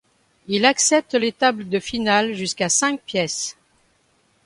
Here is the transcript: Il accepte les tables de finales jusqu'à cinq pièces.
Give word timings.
Il 0.47 0.65
accepte 0.65 1.13
les 1.13 1.31
tables 1.31 1.69
de 1.69 1.79
finales 1.79 2.33
jusqu'à 2.33 2.69
cinq 2.69 3.01
pièces. 3.01 3.55